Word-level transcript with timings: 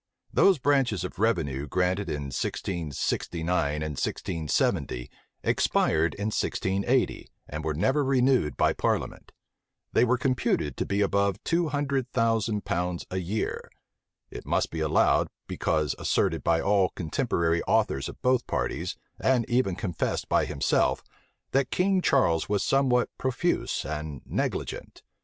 Those 0.33 0.57
branches 0.57 1.03
of 1.03 1.19
revenue 1.19 1.67
granted 1.67 2.09
in 2.09 2.31
1669 2.33 3.83
and 3.83 3.91
1670, 3.91 5.11
expired 5.43 6.15
in 6.15 6.29
1680, 6.31 7.29
and 7.47 7.63
were 7.63 7.75
never 7.75 8.03
renewed 8.03 8.57
by 8.57 8.73
parliament: 8.73 9.31
they 9.93 10.03
were 10.03 10.17
computed 10.17 10.75
to 10.77 10.87
be 10.87 11.01
above 11.01 11.35
two 11.43 11.67
hundred 11.67 12.09
thousand 12.13 12.65
pounds 12.65 13.05
a 13.11 13.17
year. 13.19 13.69
It 14.31 14.43
must 14.43 14.71
be 14.71 14.79
allowed, 14.79 15.27
because 15.47 15.93
asserted 15.99 16.43
by 16.43 16.61
all 16.61 16.89
contemporary 16.89 17.61
authors 17.67 18.09
of 18.09 18.19
both 18.23 18.47
parties, 18.47 18.95
and 19.19 19.47
even 19.47 19.75
confessed 19.75 20.27
by 20.27 20.45
himself, 20.45 21.03
that 21.51 21.69
King 21.69 22.01
Charles 22.01 22.49
was 22.49 22.63
somewhat 22.63 23.09
profuse 23.19 23.85
and 23.85 24.23
negligent. 24.25 25.03